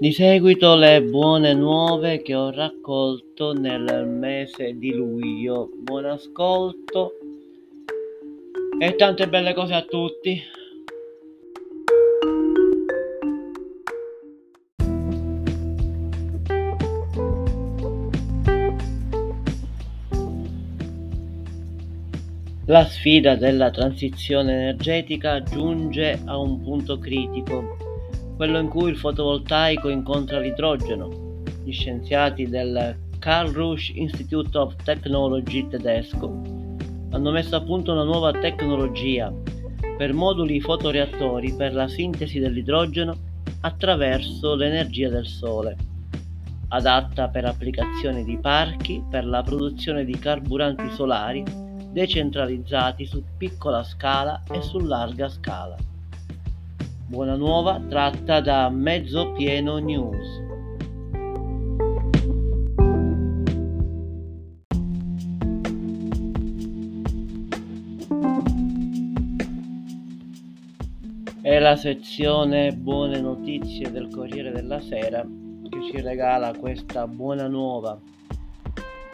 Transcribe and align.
Di 0.00 0.12
seguito 0.12 0.76
le 0.76 1.02
buone 1.02 1.54
nuove 1.54 2.22
che 2.22 2.32
ho 2.32 2.52
raccolto 2.52 3.52
nel 3.52 4.06
mese 4.06 4.78
di 4.78 4.92
luglio. 4.92 5.70
Buon 5.74 6.04
ascolto 6.04 7.14
e 8.78 8.94
tante 8.94 9.26
belle 9.26 9.54
cose 9.54 9.74
a 9.74 9.82
tutti. 9.82 10.40
La 22.66 22.84
sfida 22.84 23.34
della 23.34 23.70
transizione 23.70 24.52
energetica 24.52 25.42
giunge 25.42 26.20
a 26.24 26.38
un 26.38 26.62
punto 26.62 27.00
critico 27.00 27.87
quello 28.38 28.60
in 28.60 28.68
cui 28.68 28.90
il 28.90 28.96
fotovoltaico 28.96 29.88
incontra 29.88 30.38
l'idrogeno. 30.38 31.42
Gli 31.64 31.72
scienziati 31.72 32.48
del 32.48 32.96
Karl 33.18 33.50
Rusch 33.50 33.90
Institute 33.96 34.56
of 34.56 34.76
Technology 34.84 35.66
tedesco 35.66 36.40
hanno 37.10 37.30
messo 37.32 37.56
a 37.56 37.62
punto 37.62 37.90
una 37.90 38.04
nuova 38.04 38.30
tecnologia 38.30 39.34
per 39.96 40.12
moduli 40.12 40.60
fotoreattori 40.60 41.52
per 41.54 41.74
la 41.74 41.88
sintesi 41.88 42.38
dell'idrogeno 42.38 43.12
attraverso 43.62 44.54
l'energia 44.54 45.08
del 45.08 45.26
sole, 45.26 45.76
adatta 46.68 47.26
per 47.26 47.44
applicazioni 47.44 48.22
di 48.22 48.38
parchi 48.38 49.02
per 49.10 49.26
la 49.26 49.42
produzione 49.42 50.04
di 50.04 50.16
carburanti 50.16 50.88
solari 50.90 51.42
decentralizzati 51.90 53.04
su 53.04 53.20
piccola 53.36 53.82
scala 53.82 54.44
e 54.48 54.62
su 54.62 54.78
larga 54.78 55.28
scala. 55.28 55.76
Buona 57.10 57.36
nuova 57.36 57.80
tratta 57.88 58.42
da 58.42 58.68
Mezzo 58.68 59.32
Pieno 59.32 59.78
News. 59.78 60.42
È 71.40 71.58
la 71.58 71.76
sezione 71.76 72.74
Buone 72.74 73.22
notizie 73.22 73.90
del 73.90 74.10
Corriere 74.10 74.52
della 74.52 74.78
Sera 74.80 75.22
che 75.22 75.82
ci 75.90 76.02
regala 76.02 76.54
questa 76.58 77.06
buona 77.06 77.46
nuova. 77.46 77.98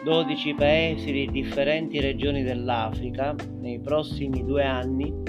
12 0.03 0.53
paesi 0.55 1.13
di 1.13 1.31
differenti 1.31 2.01
regioni 2.01 2.43
dell'Africa 2.43 3.33
nei 3.61 3.79
prossimi 3.79 4.43
due 4.43 4.65
anni 4.65 5.24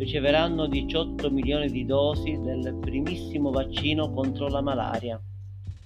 riceveranno 0.00 0.66
18 0.66 1.30
milioni 1.30 1.68
di 1.68 1.84
dosi 1.84 2.40
del 2.40 2.78
primissimo 2.80 3.50
vaccino 3.50 4.10
contro 4.10 4.48
la 4.48 4.62
malaria, 4.62 5.20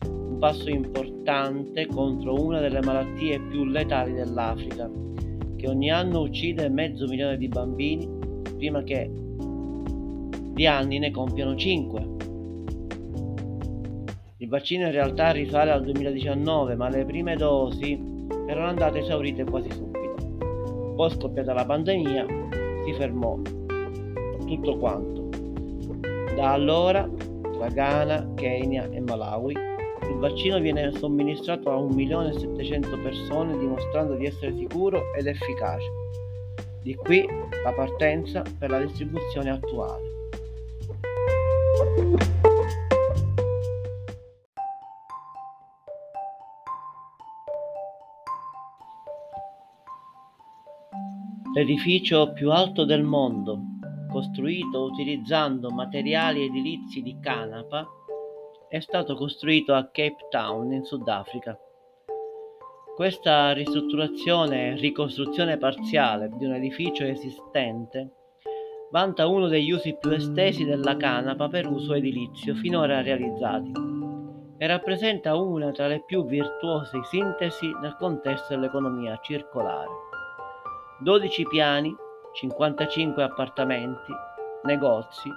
un 0.07 0.39
passo 0.39 0.71
importante 0.71 1.87
contro 1.87 2.41
una 2.41 2.61
delle 2.61 2.81
malattie 2.81 3.41
più 3.41 3.65
letali 3.65 4.13
dell'Africa, 4.13 4.89
che 5.57 5.69
ogni 5.69 5.91
anno 5.91 6.21
uccide 6.21 6.69
mezzo 6.69 7.09
milione 7.09 7.37
di 7.37 7.49
bambini 7.49 8.09
prima 8.57 8.85
che 8.85 9.11
di 10.53 10.65
anni 10.65 11.01
ne 11.01 11.11
compiano 11.11 11.57
5. 11.57 12.07
Il 14.37 14.49
vaccino 14.49 14.85
in 14.85 14.93
realtà 14.93 15.33
risale 15.33 15.73
al 15.73 15.83
2019, 15.83 16.77
ma 16.77 16.89
le 16.89 17.05
prime 17.05 17.35
dosi 17.35 18.01
erano 18.47 18.69
andate 18.69 19.01
esaurite 19.01 19.43
quasi 19.43 19.73
subito. 19.73 20.95
Poi 20.95 21.11
scoppiata 21.11 21.53
la 21.53 21.65
pandemia, 21.65 22.27
si 22.85 22.93
fermò 22.93 23.64
tutto 24.45 24.79
quanto. 24.79 25.29
Da 26.35 26.53
allora, 26.53 27.09
tra 27.57 27.69
Ghana, 27.69 28.33
Kenya 28.35 28.89
e 28.91 29.01
Malawi, 29.01 29.53
il 29.53 30.17
vaccino 30.19 30.59
viene 30.59 30.93
somministrato 30.93 31.71
a 31.71 31.77
1.700.000 31.77 33.03
persone 33.03 33.59
dimostrando 33.59 34.15
di 34.15 34.27
essere 34.27 34.55
sicuro 34.57 35.01
ed 35.17 35.27
efficace. 35.27 35.87
Di 36.83 36.95
qui 36.95 37.27
la 37.63 37.73
partenza 37.73 38.43
per 38.59 38.71
la 38.71 38.81
distribuzione 38.81 39.51
attuale. 39.51 40.13
L'edificio 51.55 52.33
più 52.33 52.51
alto 52.51 52.85
del 52.85 53.05
mondo, 53.05 53.74
costruito 54.15 54.85
utilizzando 54.85 55.71
materiali 55.71 56.45
edilizi 56.45 57.03
di 57.03 57.19
canapa, 57.19 57.85
è 58.69 58.79
stato 58.79 59.17
costruito 59.17 59.75
a 59.75 59.87
Cape 59.87 60.29
Town 60.31 60.73
in 60.73 60.85
Sudafrica. 60.85 61.59
Questa 62.95 63.51
ristrutturazione 63.51 64.69
e 64.69 64.75
ricostruzione 64.77 65.59
parziale 65.59 66.31
di 66.33 66.45
un 66.45 66.55
edificio 66.55 67.03
esistente 67.03 68.13
vanta 68.93 69.27
uno 69.27 69.49
degli 69.49 69.73
usi 69.73 69.97
più 69.99 70.13
estesi 70.13 70.65
della 70.65 70.97
canapa 70.97 71.49
per 71.49 71.67
uso 71.67 71.95
edilizio 71.95 72.55
finora 72.55 73.03
realizzati 73.03 73.73
e 74.57 74.67
rappresenta 74.69 75.35
una 75.35 75.73
tra 75.73 75.89
le 75.89 76.05
più 76.07 76.25
virtuose 76.25 77.03
sintesi 77.03 77.69
nel 77.83 77.97
contesto 77.99 78.55
dell'economia 78.55 79.19
circolare. 79.21 79.91
12 81.01 81.47
piani 81.49 82.03
55 82.35 83.23
appartamenti, 83.23 84.13
negozi, 84.65 85.31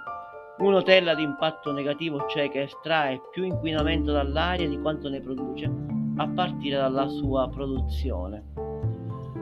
un 0.57 0.73
hotel 0.73 1.07
ad 1.07 1.19
impatto 1.19 1.71
negativo, 1.71 2.25
cioè 2.27 2.49
che 2.49 2.63
estrae 2.63 3.21
più 3.31 3.43
inquinamento 3.43 4.11
dall'aria 4.11 4.67
di 4.67 4.81
quanto 4.81 5.07
ne 5.07 5.21
produce, 5.21 5.71
a 6.15 6.27
partire 6.27 6.77
dalla 6.77 7.07
sua 7.07 7.47
produzione. 7.49 8.45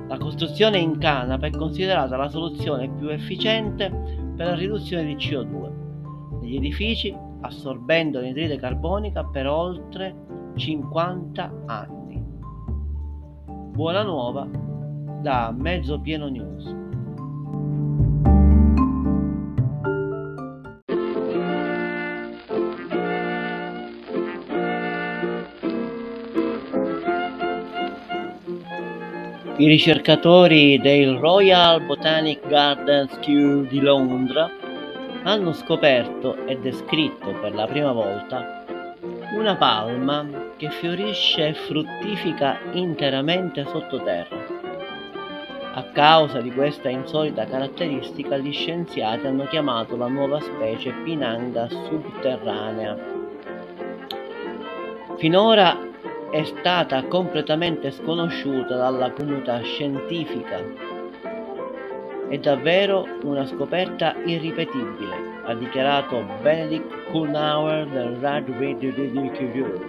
La 0.09 0.17
costruzione 0.17 0.79
in 0.79 0.97
canapa 0.97 1.47
è 1.47 1.51
considerata 1.51 2.17
la 2.17 2.27
soluzione 2.27 2.89
più 2.89 3.07
efficiente 3.07 3.89
per 4.35 4.47
la 4.47 4.55
riduzione 4.55 5.05
di 5.05 5.15
CO2 5.15 6.41
negli 6.41 6.57
edifici, 6.57 7.17
assorbendo 7.39 8.19
l'anidride 8.19 8.57
carbonica 8.57 9.23
per 9.23 9.47
oltre 9.47 10.13
50 10.55 11.53
anni. 11.67 12.21
Buona 13.71 14.03
nuova 14.03 14.45
da 15.21 15.55
Mezzo 15.57 16.01
Pieno 16.01 16.27
News. 16.27 16.84
I 29.57 29.67
ricercatori 29.67 30.77
del 30.81 31.15
Royal 31.15 31.81
Botanic 31.81 32.45
Gardens 32.45 33.17
Kew 33.19 33.65
di 33.65 33.79
Londra 33.79 34.51
hanno 35.23 35.53
scoperto 35.53 36.45
e 36.45 36.57
descritto 36.57 37.31
per 37.39 37.55
la 37.55 37.65
prima 37.65 37.93
volta 37.93 38.65
una 39.33 39.55
palma 39.55 40.27
che 40.57 40.69
fiorisce 40.69 41.47
e 41.47 41.53
fruttifica 41.53 42.59
interamente 42.73 43.65
sottoterra. 43.65 44.35
A 45.75 45.83
causa 45.93 46.41
di 46.41 46.51
questa 46.51 46.89
insolita 46.89 47.45
caratteristica, 47.45 48.35
gli 48.35 48.51
scienziati 48.51 49.25
hanno 49.25 49.45
chiamato 49.45 49.95
la 49.95 50.07
nuova 50.07 50.41
specie 50.41 50.91
Pinanga 51.05 51.69
subterranea. 51.69 52.97
Finora 55.15 55.84
è 56.35 56.43
stata 56.43 57.01
completamente 57.05 57.91
sconosciuta 57.91 58.75
dalla 58.75 59.09
comunità 59.13 59.61
scientifica. 59.61 60.61
È 62.27 62.37
davvero 62.39 63.07
una 63.23 63.45
scoperta 63.45 64.13
irripetibile, 64.25 65.15
ha 65.45 65.53
dichiarato 65.53 66.25
Benedict 66.41 67.09
Kuhnauer 67.09 67.87
del 67.87 68.17
Rad 68.19 68.49
Radio 68.49 68.91
di 68.91 69.31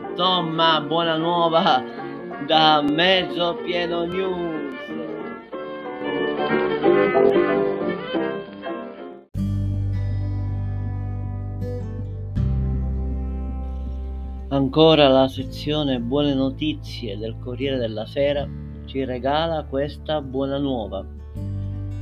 Insomma, 0.08 0.80
buona 0.82 1.16
nuova 1.16 1.82
da 2.46 2.80
Mezzo 2.80 3.58
Pieno 3.64 4.04
News. 4.04 4.65
Ancora 14.56 15.08
la 15.08 15.28
sezione 15.28 16.00
Buone 16.00 16.32
notizie 16.32 17.18
del 17.18 17.36
Corriere 17.38 17.76
della 17.76 18.06
Sera 18.06 18.48
ci 18.86 19.04
regala 19.04 19.64
questa 19.64 20.22
buona 20.22 20.56
nuova. 20.56 21.04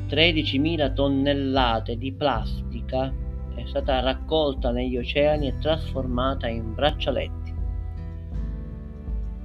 13.000 0.09 0.95
tonnellate 0.95 1.99
di 1.99 2.13
plastica 2.13 3.13
è 3.57 3.65
stata 3.67 3.99
raccolta 3.99 4.71
negli 4.71 4.97
oceani 4.97 5.49
e 5.49 5.59
trasformata 5.59 6.47
in 6.47 6.75
braccialetti. 6.75 7.55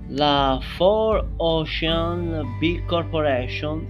La 0.09 0.59
Four 0.77 1.31
Ocean 1.37 2.43
Big 2.59 2.85
Corporation, 2.85 3.87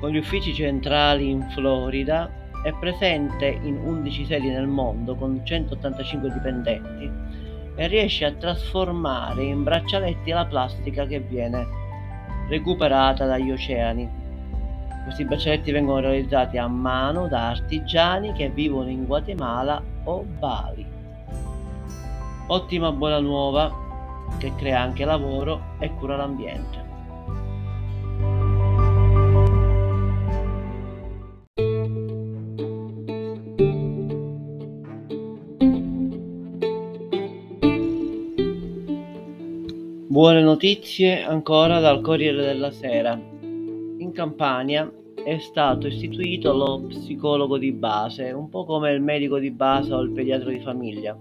con 0.00 0.10
gli 0.10 0.18
uffici 0.18 0.52
centrali 0.52 1.30
in 1.30 1.48
Florida, 1.50 2.28
è 2.64 2.74
presente 2.80 3.46
in 3.46 3.76
11 3.76 4.24
sedi 4.24 4.48
nel 4.48 4.66
mondo 4.66 5.14
con 5.14 5.40
185 5.44 6.32
dipendenti 6.32 7.39
e 7.74 7.86
riesce 7.86 8.24
a 8.24 8.32
trasformare 8.32 9.44
in 9.44 9.62
braccialetti 9.62 10.30
la 10.30 10.44
plastica 10.44 11.06
che 11.06 11.20
viene 11.20 11.66
recuperata 12.48 13.26
dagli 13.26 13.50
oceani. 13.50 14.18
Questi 15.04 15.24
braccialetti 15.24 15.70
vengono 15.70 16.00
realizzati 16.00 16.58
a 16.58 16.66
mano 16.66 17.28
da 17.28 17.48
artigiani 17.48 18.32
che 18.32 18.50
vivono 18.50 18.90
in 18.90 19.06
Guatemala 19.06 19.82
o 20.04 20.22
Bali. 20.22 20.86
Ottima 22.46 22.92
buona 22.92 23.20
nuova 23.20 23.72
che 24.38 24.54
crea 24.56 24.80
anche 24.80 25.04
lavoro 25.04 25.76
e 25.78 25.94
cura 25.94 26.16
l'ambiente. 26.16 26.79
Buone 40.20 40.42
notizie 40.42 41.22
ancora 41.22 41.80
dal 41.80 42.02
Corriere 42.02 42.44
della 42.44 42.70
Sera. 42.70 43.18
In 43.40 44.12
Campania 44.12 44.92
è 45.14 45.38
stato 45.38 45.86
istituito 45.86 46.52
lo 46.52 46.82
psicologo 46.88 47.56
di 47.56 47.72
base, 47.72 48.30
un 48.30 48.50
po' 48.50 48.66
come 48.66 48.92
il 48.92 49.00
medico 49.00 49.38
di 49.38 49.50
base 49.50 49.94
o 49.94 50.00
il 50.02 50.10
pediatra 50.10 50.50
di 50.50 50.60
famiglia. 50.60 51.16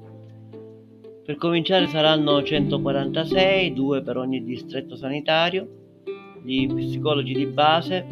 Per 1.24 1.34
cominciare 1.38 1.88
saranno 1.88 2.44
146, 2.44 3.72
due 3.72 4.02
per 4.02 4.18
ogni 4.18 4.44
distretto 4.44 4.98
sanitario. 4.98 6.02
Gli 6.44 6.68
psicologi 6.68 7.34
di 7.34 7.46
base 7.46 8.06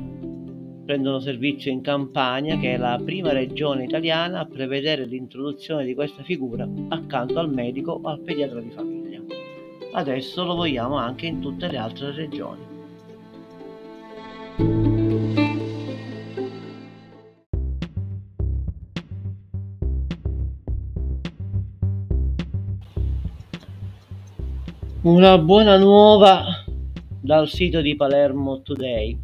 prendono 0.85 1.19
servizio 1.19 1.69
in 1.69 1.81
Campania, 1.81 2.57
che 2.59 2.75
è 2.75 2.77
la 2.77 2.97
prima 3.03 3.33
regione 3.33 3.83
italiana 3.83 4.39
a 4.39 4.45
prevedere 4.45 5.03
l'introduzione 5.03 5.83
di 5.83 5.93
questa 5.93 6.23
figura 6.23 6.65
accanto 6.87 7.39
al 7.39 7.51
medico 7.51 7.99
o 8.01 8.07
al 8.07 8.21
pediatra 8.21 8.61
di 8.61 8.69
famiglia 8.69 8.96
adesso 9.93 10.43
lo 10.43 10.55
vogliamo 10.55 10.95
anche 10.95 11.25
in 11.25 11.39
tutte 11.39 11.67
le 11.67 11.77
altre 11.77 12.11
regioni. 12.11 12.75
Una 25.01 25.37
buona 25.37 25.77
nuova 25.77 26.65
dal 27.21 27.47
sito 27.47 27.81
di 27.81 27.95
Palermo 27.95 28.61
Today. 28.61 29.17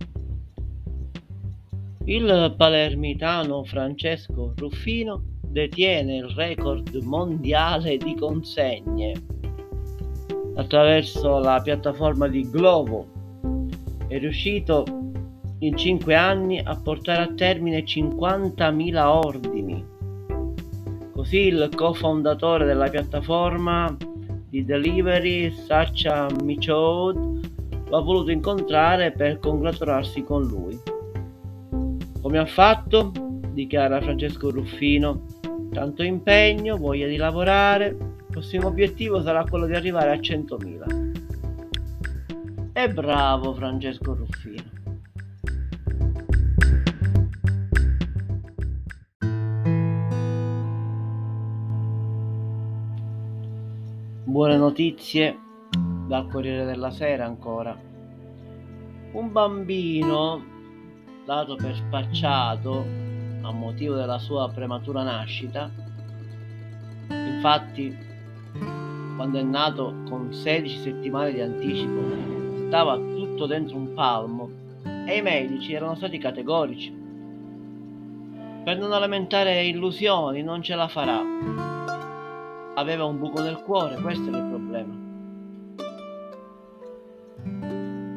Il 2.06 2.54
palermitano 2.58 3.64
Francesco 3.64 4.54
Ruffino 4.56 5.24
detiene 5.42 6.18
il 6.18 6.30
record 6.30 6.96
mondiale 7.04 7.98
di 7.98 8.16
consegne 8.16 9.33
attraverso 10.56 11.40
la 11.40 11.60
piattaforma 11.62 12.28
di 12.28 12.50
Glovo. 12.50 13.08
È 14.08 14.18
riuscito 14.20 14.86
in 15.60 15.78
5 15.78 16.16
anni 16.16 16.60
a 16.60 16.76
portare 16.76 17.24
a 17.24 17.34
termine 17.34 17.84
50.000 17.84 18.98
ordini. 19.06 19.86
Così 21.14 21.38
il 21.38 21.70
cofondatore 21.74 22.66
della 22.66 22.90
piattaforma 22.90 23.96
di 24.50 24.66
delivery, 24.66 25.52
Sacha 25.52 26.28
Michaud, 26.44 27.52
l'ha 27.90 28.00
voluto 28.00 28.32
incontrare 28.32 29.12
per 29.12 29.40
congratularsi 29.40 30.24
con 30.24 30.44
lui. 30.44 30.78
Come 32.22 32.38
ha 32.38 32.46
fatto? 32.46 33.12
dichiara 33.52 34.02
Francesco 34.02 34.50
Ruffino. 34.50 35.26
Tanto 35.72 36.04
impegno, 36.04 36.78
voglia 36.78 37.08
di 37.08 37.16
lavorare, 37.16 38.13
prossimo 38.34 38.68
obiettivo 38.68 39.22
sarà 39.22 39.44
quello 39.44 39.68
di 39.68 39.76
arrivare 39.76 40.10
a 40.10 40.16
100.000. 40.16 42.72
E 42.74 42.90
bravo 42.92 43.54
Francesco 43.54 44.16
Ruffino. 44.16 44.64
Buone 54.24 54.58
notizie 54.58 55.38
dal 56.08 56.28
Corriere 56.28 56.66
della 56.66 56.90
Sera 56.90 57.26
ancora. 57.26 57.80
Un 59.12 59.32
bambino 59.32 60.44
dato 61.24 61.56
per 61.56 61.76
spacciato 61.76 62.84
a 63.44 63.52
motivo 63.52 63.94
della 63.94 64.18
sua 64.18 64.50
prematura 64.50 65.04
nascita, 65.04 65.70
infatti 67.10 68.10
quando 69.16 69.40
è 69.40 69.44
nato 69.44 69.94
con 70.10 70.34
16 70.34 70.80
settimane 70.80 71.32
di 71.32 71.42
anticipo, 71.42 72.02
stava 72.68 72.98
tutto 72.98 73.46
dentro 73.46 73.78
un 73.78 73.94
palmo 73.94 74.50
e 75.06 75.18
i 75.18 75.22
medici 75.22 75.74
erano 75.74 75.96
stati 75.96 76.18
categorici. 76.18 77.02
Per 78.64 78.78
non 78.78 78.94
alimentare 78.94 79.66
illusioni, 79.66 80.42
non 80.42 80.62
ce 80.62 80.76
la 80.76 80.88
farà. 80.88 81.22
Aveva 82.76 83.04
un 83.04 83.20
buco 83.20 83.42
nel 83.42 83.62
cuore, 83.62 84.02
questo 84.02 84.30
era 84.30 84.38
il 84.38 84.50
problema. 84.50 85.02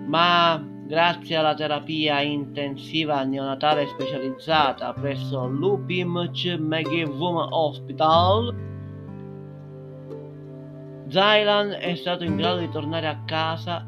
Ma 0.07 0.65
grazie 0.87 1.35
alla 1.37 1.55
terapia 1.55 2.21
intensiva 2.21 3.25
neonatale 3.25 3.89
specializzata 3.89 4.93
presso 4.93 5.47
l'UPIMC 5.47 6.57
McGivum 6.59 7.49
Hospital, 7.51 8.55
Zylan 11.09 11.71
è 11.71 11.95
stato 11.95 12.25
in 12.25 12.35
grado 12.37 12.59
di 12.59 12.69
tornare 12.69 13.07
a 13.07 13.21
casa 13.25 13.87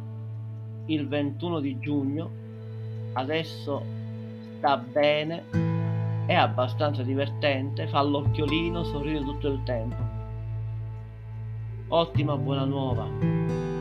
il 0.87 1.09
21 1.09 1.59
di 1.61 1.79
giugno, 1.81 2.31
adesso 3.15 3.83
sta 4.57 4.77
bene, 4.77 5.45
è 6.27 6.35
abbastanza 6.35 7.03
divertente, 7.03 7.89
fa 7.89 8.03
l'occhiolino, 8.03 8.85
sorride 8.85 9.25
tutto 9.25 9.49
il 9.49 9.63
tempo. 9.65 9.97
Ottima 11.89 12.37
buona 12.37 12.65
nuova. 12.65 13.78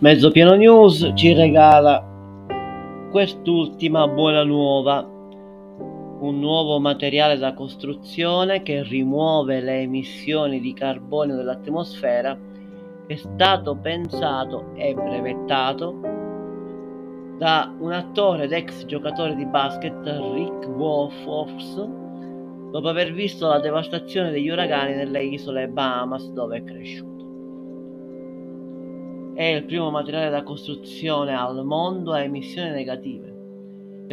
Mezzo 0.00 0.30
Piano 0.30 0.54
News 0.54 1.10
ci 1.14 1.32
regala 1.32 2.00
quest'ultima 3.10 4.06
buona 4.06 4.44
nuova, 4.44 5.00
un 5.00 6.38
nuovo 6.38 6.78
materiale 6.78 7.36
da 7.36 7.52
costruzione 7.52 8.62
che 8.62 8.84
rimuove 8.84 9.60
le 9.60 9.80
emissioni 9.80 10.60
di 10.60 10.72
carbonio 10.72 11.34
dall'atmosfera, 11.34 12.38
è 13.08 13.16
stato 13.16 13.74
pensato 13.74 14.70
e 14.76 14.94
brevettato 14.94 16.00
da 17.36 17.74
un 17.80 17.90
attore 17.90 18.44
ed 18.44 18.52
ex 18.52 18.84
giocatore 18.84 19.34
di 19.34 19.46
basket 19.46 20.06
Rick 20.06 20.68
Wolfs 20.76 21.74
dopo 22.70 22.86
aver 22.86 23.12
visto 23.12 23.48
la 23.48 23.58
devastazione 23.58 24.30
degli 24.30 24.48
uragani 24.48 24.94
nelle 24.94 25.24
isole 25.24 25.66
Bahamas 25.66 26.30
dove 26.30 26.58
è 26.58 26.62
cresciuto. 26.62 27.17
È 29.38 29.44
il 29.44 29.66
primo 29.66 29.88
materiale 29.92 30.30
da 30.30 30.42
costruzione 30.42 31.32
al 31.32 31.64
mondo 31.64 32.10
a 32.10 32.22
emissioni 32.22 32.70
negative. 32.70 34.08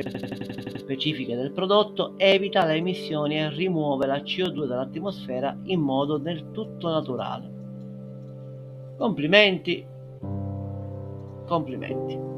Specifiche 0.77 1.35
del 1.35 1.51
prodotto 1.51 2.13
evita 2.17 2.63
le 2.63 2.75
emissioni 2.75 3.39
e 3.39 3.49
rimuove 3.49 4.05
la 4.05 4.17
CO2 4.17 4.67
dall'atmosfera 4.67 5.57
in 5.63 5.79
modo 5.79 6.17
del 6.17 6.51
tutto 6.51 6.91
naturale. 6.91 7.51
Complimenti, 8.99 9.83
complimenti. 11.47 12.34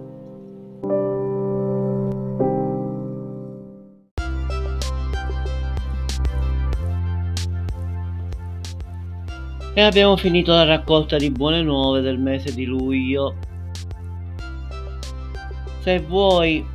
E 9.77 9.81
abbiamo 9.81 10.17
finito 10.17 10.53
la 10.53 10.63
raccolta 10.63 11.17
di 11.17 11.29
buone 11.29 11.61
nuove 11.61 12.01
del 12.01 12.17
mese 12.17 12.51
di 12.51 12.65
luglio. 12.65 13.35
Se 15.81 15.99
vuoi 15.99 16.65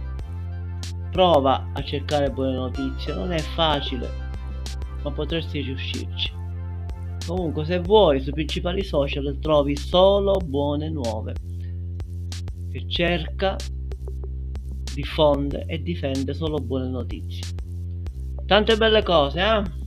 prova 1.10 1.70
a 1.72 1.82
cercare 1.82 2.30
buone 2.30 2.54
notizie, 2.54 3.12
non 3.12 3.32
è 3.32 3.40
facile, 3.40 4.08
ma 5.02 5.10
potresti 5.10 5.62
riuscirci. 5.62 6.32
Comunque 7.26 7.64
se 7.64 7.80
vuoi 7.80 8.20
sui 8.20 8.30
principali 8.30 8.84
social 8.84 9.36
trovi 9.40 9.76
solo 9.76 10.36
buone 10.36 10.88
nuove. 10.88 11.34
Che 12.70 12.84
cerca, 12.86 13.56
diffonde 14.94 15.64
e 15.66 15.82
difende 15.82 16.34
solo 16.34 16.58
buone 16.58 16.86
notizie. 16.86 17.52
Tante 18.46 18.76
belle 18.76 19.02
cose, 19.02 19.40
eh? 19.40 19.81